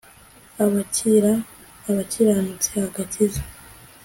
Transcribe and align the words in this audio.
Abikira 0.63 1.31
abakiranutsi 1.89 2.69
agakiza 2.87 3.41